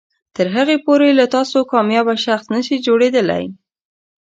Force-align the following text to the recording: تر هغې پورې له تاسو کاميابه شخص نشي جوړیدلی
تر 0.35 0.47
هغې 0.55 0.77
پورې 0.85 1.09
له 1.19 1.25
تاسو 1.35 1.57
کاميابه 1.71 2.15
شخص 2.25 2.45
نشي 2.55 2.77
جوړیدلی 2.87 3.43